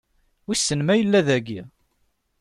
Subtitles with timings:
[0.47, 1.61] Wissen ma yella dagi?